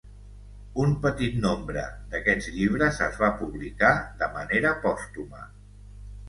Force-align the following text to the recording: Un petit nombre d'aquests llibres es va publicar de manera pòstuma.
Un 0.83 0.93
petit 1.01 1.35
nombre 1.43 1.83
d'aquests 2.13 2.47
llibres 2.55 2.97
es 3.09 3.19
va 3.25 3.29
publicar 3.43 3.93
de 4.23 4.31
manera 4.39 4.73
pòstuma. 4.89 5.45